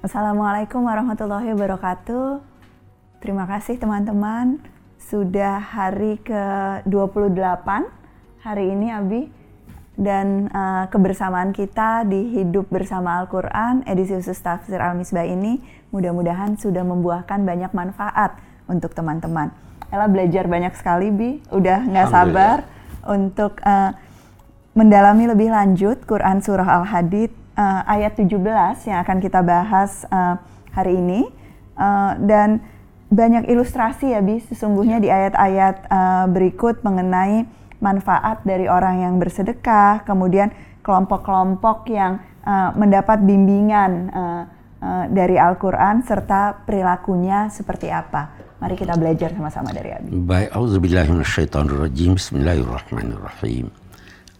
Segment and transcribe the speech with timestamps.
[0.00, 2.40] Assalamualaikum warahmatullahi wabarakatuh.
[3.20, 4.56] Terima kasih teman-teman.
[4.96, 7.68] Sudah hari ke-28
[8.40, 9.28] hari ini Abi
[10.00, 15.60] dan uh, kebersamaan kita di Hidup Bersama Al-Quran edisi khusus Tafsir Al-Misbah ini
[15.92, 18.40] mudah-mudahan sudah membuahkan banyak manfaat
[18.72, 19.52] untuk teman-teman.
[19.92, 22.64] Ella belajar banyak sekali Bi, udah nggak sabar
[23.04, 23.92] untuk uh,
[24.72, 28.40] mendalami lebih lanjut Quran Surah Al-Hadid uh, ayat 17
[28.88, 30.40] yang akan kita bahas uh,
[30.72, 31.28] hari ini
[31.76, 32.64] uh, dan
[33.10, 37.44] banyak ilustrasi ya Bi sesungguhnya di ayat-ayat uh, berikut mengenai
[37.82, 40.52] manfaat dari orang yang bersedekah, kemudian
[40.84, 44.42] kelompok-kelompok yang uh, mendapat bimbingan uh,
[44.78, 48.36] uh, dari Al-Quran serta perilakunya seperti apa.
[48.60, 50.12] Mari kita belajar sama-sama dari Abi.
[50.12, 52.20] Baik, auzubillahiminasyaitonirrajim.
[52.20, 53.72] Bismillahirrahmanirrahim.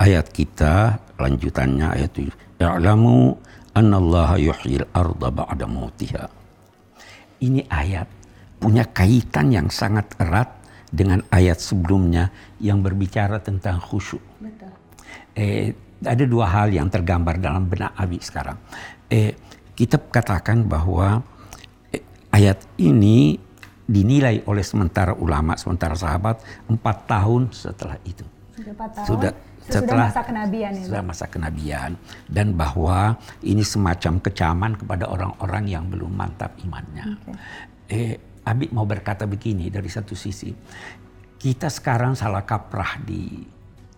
[0.00, 2.45] Ayat kita lanjutannya ayat 7.
[2.56, 3.36] Ya'lamu
[3.76, 6.24] annallaha yuhyil arda ba'da mautiha.
[7.44, 8.08] Ini ayat
[8.56, 10.48] punya kaitan yang sangat erat
[10.88, 14.22] dengan ayat sebelumnya yang berbicara tentang khusyuk.
[14.40, 14.72] Betul.
[15.36, 18.56] Eh, ada dua hal yang tergambar dalam benak Abi sekarang.
[19.12, 19.36] Eh,
[19.76, 21.20] kita katakan bahwa
[21.92, 22.00] eh,
[22.32, 23.36] ayat ini
[23.86, 28.24] dinilai oleh sementara ulama, sementara sahabat empat tahun setelah itu.
[28.56, 29.06] Sudah tahun.
[29.06, 29.32] Sudah
[29.66, 30.82] setelah masa kenabian ya.
[30.86, 31.90] Setelah masa kenabian
[32.30, 32.98] dan bahwa
[33.44, 37.04] ini semacam kecaman kepada orang-orang yang belum mantap imannya.
[37.20, 37.34] Okay.
[37.86, 38.14] Eh,
[38.46, 40.54] Abi mau berkata begini dari satu sisi,
[41.36, 43.42] kita sekarang salah kaprah di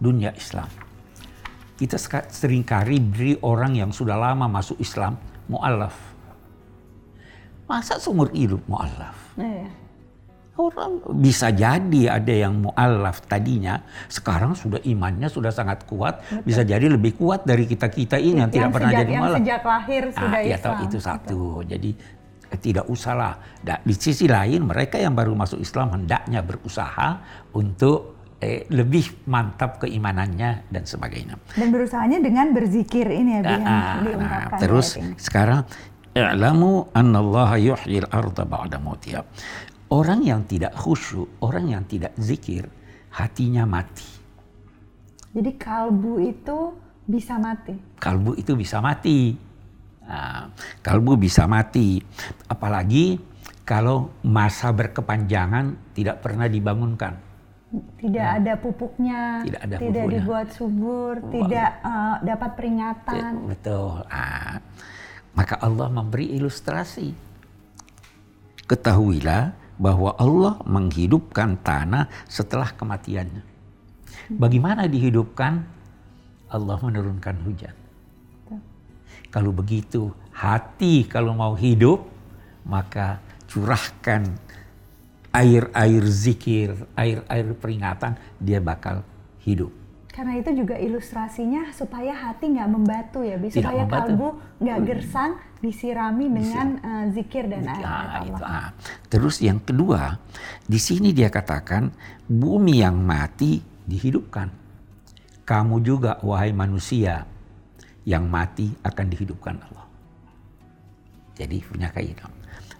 [0.00, 0.66] dunia Islam.
[1.78, 1.94] Kita
[2.26, 5.14] sering kali beri orang yang sudah lama masuk Islam
[5.46, 5.94] mu'alaf.
[7.70, 9.38] Masa seumur hidup mu'alaf?
[9.38, 9.87] Iya.
[10.58, 13.78] Orang bisa jadi ada yang mu'alaf tadinya,
[14.10, 16.42] sekarang sudah imannya sudah sangat kuat, Betul.
[16.42, 19.22] bisa jadi lebih kuat dari kita-kita ini yang, yang tidak pernah jadi mu'alaf.
[19.22, 20.74] Yang sejak lahir sudah ah, Islam.
[20.74, 21.22] Ya, itu satu.
[21.22, 21.58] Betul.
[21.70, 21.90] Jadi
[22.50, 23.34] eh, tidak usahlah.
[23.62, 27.08] Di sisi lain mereka yang baru masuk Islam hendaknya berusaha
[27.54, 31.38] untuk eh, lebih mantap keimanannya dan sebagainya.
[31.54, 34.58] Dan berusahanya dengan berzikir ini ya, yang ah, diungkapkan.
[34.58, 35.62] Nah, terus sekarang
[36.18, 38.78] i'lamu annallaha yuhyil arda ba'da.
[39.88, 42.68] Orang yang tidak khusyuk, orang yang tidak zikir,
[43.08, 44.04] hatinya mati.
[45.32, 46.76] Jadi kalbu itu
[47.08, 47.72] bisa mati.
[47.96, 49.32] Kalbu itu bisa mati.
[50.04, 50.52] Nah,
[50.84, 52.04] kalbu bisa mati.
[52.52, 53.16] Apalagi
[53.64, 57.16] kalau masa berkepanjangan tidak pernah dibangunkan.
[58.00, 60.12] Tidak nah, ada pupuknya, tidak, ada tidak pupuknya.
[60.16, 61.28] dibuat subur, Wah.
[61.36, 63.32] tidak uh, dapat peringatan.
[63.44, 64.08] Betul.
[64.08, 64.56] Nah,
[65.36, 67.12] maka Allah memberi ilustrasi.
[68.64, 73.42] Ketahuilah bahwa Allah menghidupkan tanah setelah kematiannya.
[74.34, 75.64] Bagaimana dihidupkan?
[76.50, 77.76] Allah menurunkan hujan.
[79.28, 82.08] Kalau begitu, hati kalau mau hidup,
[82.64, 84.24] maka curahkan
[85.32, 89.04] air-air zikir, air-air peringatan, dia bakal
[89.44, 89.68] hidup.
[90.08, 93.52] Karena itu juga ilustrasinya supaya hati nggak membatu ya, Bi.
[93.54, 98.38] supaya kalbu nggak gersang, disirami dengan uh, zikir dan ayat ah, Allah.
[98.46, 98.68] ah.
[99.10, 100.14] Terus yang kedua,
[100.64, 101.90] di sini dia katakan
[102.26, 104.50] bumi yang mati dihidupkan.
[105.42, 107.24] Kamu juga wahai manusia
[108.04, 109.86] yang mati akan dihidupkan Allah.
[111.34, 112.30] Jadi punya kaitan.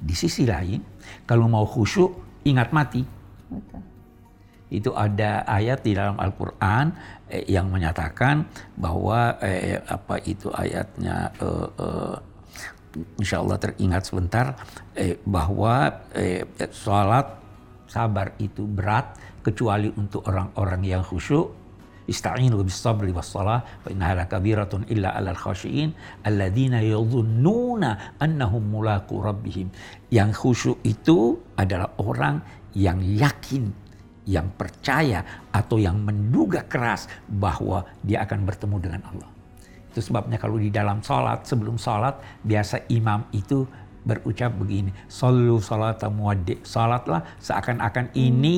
[0.00, 0.80] Di sisi lain,
[1.28, 3.04] kalau mau khusyuk ingat mati.
[3.50, 3.94] Betul
[4.74, 6.90] itu ada ayat di dalam Al-Quran
[7.30, 8.42] eh, yang menyatakan
[8.74, 12.16] bahwa eh, apa itu ayatnya eh, eh,
[13.18, 14.54] insya Allah teringat sebentar
[14.94, 17.26] eh, bahwa eh, sholat
[17.90, 21.64] sabar itu berat kecuali untuk orang-orang yang khusyuk
[22.04, 25.96] Ista'inu bis sabri was salah fa innaha lakabiratun illa 'alal khashiin
[26.28, 29.72] alladzina yadhunnuna annahum mulaqu rabbihim.
[30.12, 32.44] Yang khusyuk itu adalah orang
[32.76, 33.72] yang yakin
[34.28, 39.33] yang percaya atau yang menduga keras bahwa dia akan bertemu dengan Allah.
[39.94, 43.62] Itu sebabnya kalau di dalam sholat, sebelum sholat, biasa imam itu
[44.02, 46.58] berucap begini, Sallu salat muaddi.
[46.66, 48.26] Salatlah seakan-akan hmm.
[48.26, 48.56] ini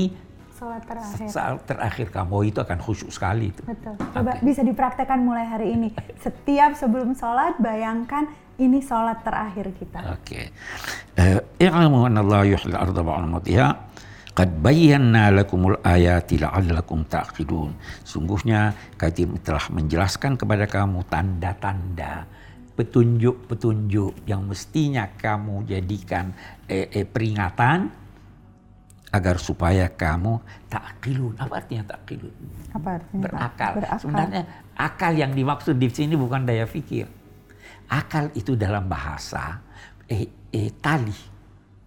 [0.57, 1.29] salat terakhir.
[1.29, 3.61] Saat terakhir kamu oh, itu akan khusyuk sekali itu.
[3.69, 3.95] Betul.
[4.01, 4.41] Coba okay.
[4.41, 5.93] bisa dipraktekkan mulai hari ini.
[6.25, 10.01] Setiap sebelum sholat bayangkan ini sholat terakhir kita.
[10.17, 10.25] Oke.
[10.25, 10.45] Okay.
[11.21, 11.41] Eh,
[14.37, 17.73] Qad bayyana lakumul ayati la'allakum ta'qilun.
[18.05, 22.29] Sungguhnya kami telah menjelaskan kepada kamu tanda-tanda
[22.77, 26.37] petunjuk-petunjuk yang mestinya kamu jadikan
[26.69, 27.89] eh, eh, peringatan
[29.09, 30.37] agar supaya kamu
[30.69, 31.41] ta'qilun.
[31.41, 32.35] Apa artinya ta'qilun?
[32.77, 33.23] Apa artinya?
[33.25, 33.73] Berakal.
[33.81, 34.01] Berakal.
[34.05, 34.43] Sebenarnya
[34.77, 37.09] akal yang dimaksud di sini bukan daya pikir.
[37.89, 39.65] Akal itu dalam bahasa
[40.05, 41.17] eh, eh, tali,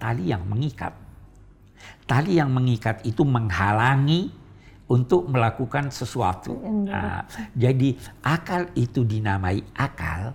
[0.01, 1.08] tali yang mengikat.
[2.09, 4.33] Tali yang mengikat itu menghalangi
[4.89, 6.57] untuk melakukan sesuatu.
[6.89, 7.21] Nah,
[7.53, 7.94] jadi
[8.25, 10.33] akal itu dinamai akal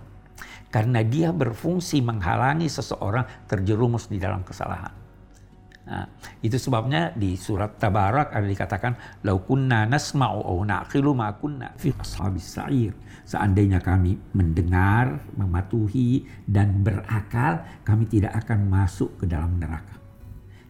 [0.71, 5.03] karena dia berfungsi menghalangi seseorang terjerumus di dalam kesalahan.
[5.85, 6.07] Nah,
[6.41, 12.57] itu sebabnya di surat Tabarak ada dikatakan laukunna nasma'u aw naqilu ma kunna fi ashabis
[12.57, 12.95] sa'ir.
[13.21, 20.04] Seandainya kami mendengar, mematuhi dan berakal, kami tidak akan masuk ke dalam neraka.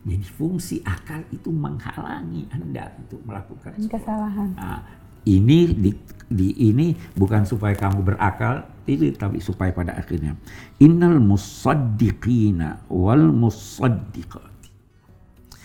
[0.06, 4.54] Jadi fungsi akal itu menghalangi Anda untuk melakukan kesalahan.
[4.54, 4.86] Nah,
[5.26, 5.92] ini di,
[6.30, 10.38] di ini bukan supaya kamu berakal, ini tapi supaya pada akhirnya
[10.78, 14.54] innal musaddiqina wal musaddiqat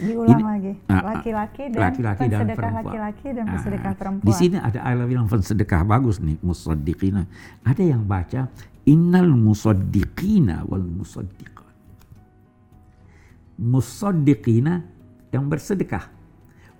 [0.00, 0.72] Diulang Ini- lagi.
[0.88, 1.02] Ah, ah.
[1.12, 2.81] Laki-laki dan laki-laki dan perempuan.
[2.81, 4.25] laki-laki dan Ah, pensedekah perempuan.
[4.25, 7.28] Di sini ada ayat bilang sedekah bagus nih musaddiqina.
[7.69, 8.48] Ada yang baca
[8.88, 11.59] innal musaddiqina wal musaddiqat.
[13.60, 14.80] Musaddiqina
[15.30, 16.08] yang bersedekah.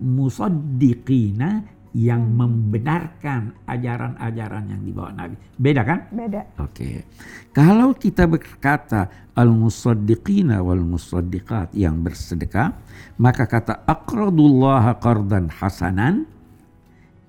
[0.01, 5.35] Musaddiqina yang membenarkan ajaran-ajaran yang dibawa Nabi.
[5.59, 6.07] Beda kan?
[6.15, 6.47] Beda.
[6.63, 7.03] Oke.
[7.51, 12.79] Kalau kita berkata al-musaddiqina wal musaddiqat yang bersedekah,
[13.19, 16.31] maka kata aqradullah qardan hasanan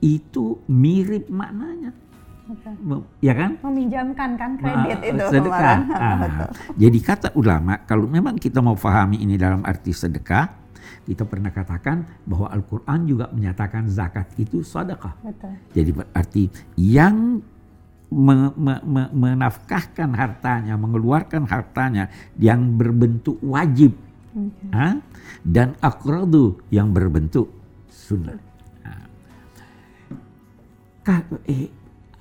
[0.01, 1.93] itu mirip maknanya.
[2.41, 2.73] Betul.
[3.21, 3.51] Ya kan?
[3.61, 5.77] Meminjamkan kan kredit Ma- itu sedekah.
[5.77, 5.79] kemarin.
[5.93, 6.49] Ah, Betul.
[6.77, 10.51] jadi kata ulama, kalau memang kita mau pahami ini dalam arti sedekah,
[11.05, 15.15] kita pernah katakan bahwa Al-Quran juga menyatakan zakat itu sedekah.
[15.21, 15.53] Betul.
[15.71, 16.43] Jadi berarti
[16.75, 17.39] yang
[18.11, 23.95] me- me- me- menafkahkan hartanya, mengeluarkan hartanya yang berbentuk wajib,
[24.75, 24.99] ah,
[25.47, 27.47] dan akradu yang berbentuk
[27.87, 28.35] sunnah.
[28.83, 29.07] Ah.
[31.47, 31.71] Eh,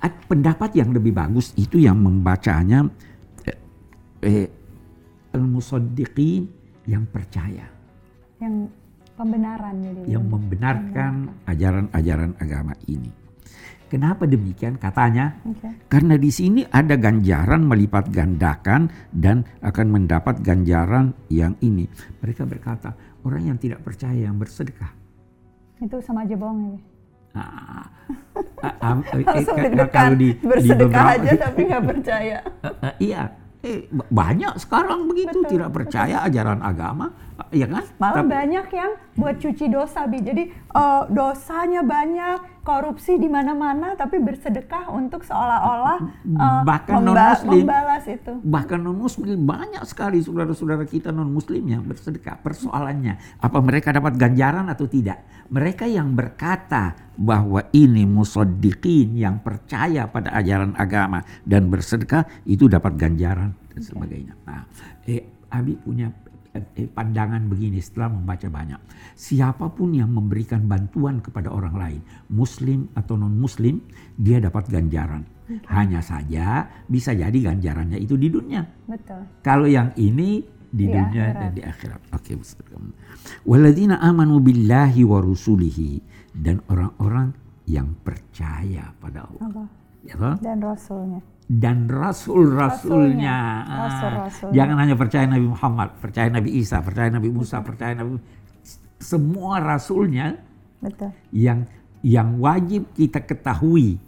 [0.09, 2.89] pendapat yang lebih bagus itu yang membacanya
[3.45, 3.57] eh,
[4.25, 4.47] eh,
[5.37, 6.49] al-musaddiqin
[6.89, 7.69] yang percaya,
[8.41, 8.73] Yang
[9.13, 10.17] pembenaran jadi.
[10.17, 11.13] yang membenarkan
[11.45, 13.11] ajaran-ajaran agama ini.
[13.91, 14.79] Kenapa demikian?
[14.79, 15.67] Katanya Oke.
[15.91, 21.91] karena di sini ada ganjaran melipat gandakan dan akan mendapat ganjaran yang ini.
[22.23, 22.95] Mereka berkata,
[23.27, 24.95] orang yang tidak percaya yang bersedekah.
[25.83, 26.79] Itu sama aja bohong ya.
[27.31, 27.87] Ah,
[28.59, 32.37] ah, ah, eh, eh, deg-degan kalau di, di bersedekah beberapa- aja tapi nggak percaya.
[32.61, 33.21] Eh, iya,
[33.61, 37.15] eh, ba- banyak sekarang begitu tidak percaya ajaran agama,
[37.49, 37.83] eh, ya kan?
[37.97, 40.19] Malah Tapi- banyak yang buat cuci dosa bi.
[40.19, 47.65] Jadi eh, dosanya banyak, korupsi di mana-mana, tapi bersedekah untuk seolah-olah eh, Bahkan memba- non-Muslim.
[47.65, 48.33] membalas itu.
[48.37, 52.37] Bahkan non muslim banyak sekali saudara-saudara kita non muslim yang bersedekah.
[52.37, 55.21] Persoalannya apa mereka dapat ganjaran atau tidak?
[55.47, 62.95] Mereka yang berkata bahwa ini musaddiqin yang percaya pada ajaran agama dan bersedekah itu dapat
[62.95, 64.33] ganjaran dan sebagainya.
[64.43, 64.63] Nah,
[65.03, 66.07] eh, Abi punya
[66.91, 68.81] pandangan begini setelah membaca banyak.
[69.15, 72.01] Siapa pun yang memberikan bantuan kepada orang lain,
[72.31, 73.79] muslim atau non muslim,
[74.19, 75.23] dia dapat ganjaran.
[75.67, 78.63] Hanya saja bisa jadi ganjarannya itu di dunia.
[78.87, 79.27] Betul.
[79.43, 80.39] Kalau yang ini
[80.71, 81.39] di, Di dunia akhirat.
[81.43, 82.01] dan di akhirat.
[82.15, 82.71] Oke, Ustaz.
[83.43, 85.99] Walladzina amanu billahi wa rusulihi
[86.31, 87.35] dan orang-orang
[87.67, 89.43] yang percaya pada Allah.
[89.43, 89.67] Allah
[90.01, 91.21] Ya dan Rasulnya.
[91.51, 92.79] Dan rasul-rasulnya.
[93.27, 93.37] Rasulnya.
[93.67, 94.55] Ah, Rasul-rasulnya.
[94.55, 98.23] Jangan hanya percaya Nabi Muhammad, percaya Nabi Isa, percaya Nabi Musa, percaya Nabi
[99.01, 100.37] semua rasulnya
[100.79, 101.11] Betul.
[101.35, 101.67] yang
[102.05, 103.99] yang wajib kita ketahui,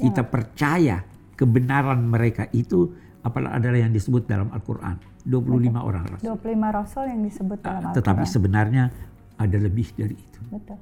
[0.00, 1.06] kita percaya
[1.38, 2.90] kebenaran mereka itu
[3.22, 4.98] apalah adalah yang disebut dalam Al-Qur'an.
[5.22, 6.34] 25 orang rasul.
[6.34, 7.96] 25 Rasul yang disebut dalam Al-Quran.
[8.02, 8.84] Tetapi sebenarnya
[9.38, 10.40] ada lebih dari itu.
[10.50, 10.78] Betul.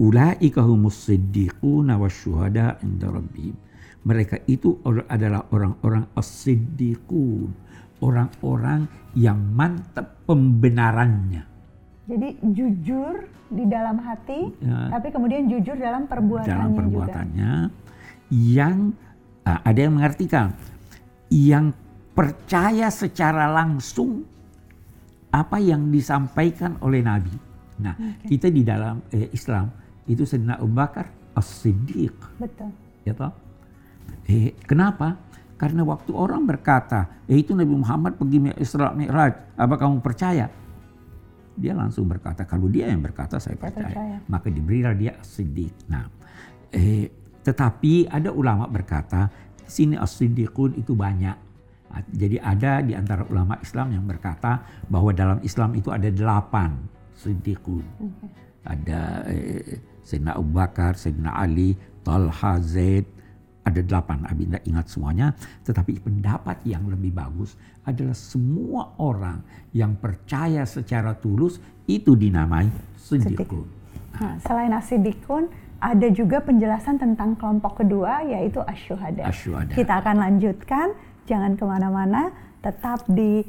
[0.00, 3.52] Ulaika humus siddiquna wasyuhada inda rabbihim.
[4.02, 7.54] Mereka itu adalah orang-orang as-siddiqun.
[8.02, 11.46] Orang-orang yang mantap pembenarannya.
[12.10, 13.14] Jadi jujur
[13.46, 14.90] di dalam hati, Ya.
[14.90, 16.80] tapi kemudian jujur dalam perbuatannya dalam juga.
[16.82, 17.52] perbuatannya
[18.32, 18.90] yang
[19.44, 20.50] ah, ada yang mengartikan
[21.30, 21.70] yang
[22.10, 24.24] percaya secara langsung
[25.30, 27.32] apa yang disampaikan oleh Nabi.
[27.80, 27.94] Nah,
[28.26, 29.70] kita di dalam eh, Islam
[30.04, 32.68] itu Sayyidina Abu Bakar As-Siddiq, Betul.
[33.06, 33.32] ya toh?
[34.28, 35.18] Eh, kenapa?
[35.58, 40.50] Karena waktu orang berkata, eh itu Nabi Muhammad pergi Isra Mi'raj, apa kamu percaya?
[41.54, 43.86] Dia langsung berkata, kalau dia yang berkata saya percaya.
[43.86, 44.16] percaya.
[44.26, 45.70] Maka diberilah dia as-siddiq.
[45.86, 46.10] Nah,
[46.74, 47.06] eh,
[47.46, 49.30] tetapi ada ulama berkata,
[49.62, 51.36] di sini as-siddiqun itu banyak.
[51.92, 56.74] Ah, Jadi ada di antara ulama Islam yang berkata bahwa dalam Islam itu ada delapan
[57.14, 57.84] siddiqun.
[58.66, 63.06] Ada eh, Sayyidina Abu Bakar, Sayyidina Ali, Talha, Zaid,
[63.62, 65.26] ada delapan, Abi tidak ingat semuanya,
[65.62, 67.54] tetapi pendapat yang lebih bagus
[67.86, 72.66] adalah semua orang yang percaya secara tulus itu dinamai
[72.98, 73.66] siddiqun.
[74.18, 75.48] Nah, selain asidikun,
[75.82, 79.26] ada juga penjelasan tentang kelompok kedua yaitu asyuhada.
[79.26, 79.74] Asyuhada.
[79.74, 80.94] Kita akan lanjutkan,
[81.26, 82.30] jangan ke mana-mana,
[82.62, 83.42] tetap di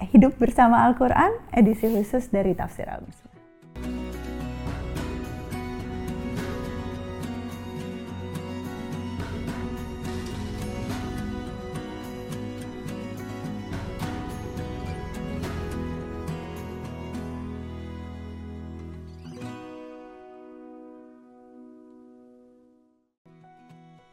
[0.00, 3.29] Hidup Bersama Al-Quran, edisi khusus dari Tafsir Al-Muslim.